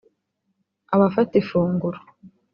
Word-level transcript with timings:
abafata 0.95 1.33
ifunguro 1.41 1.99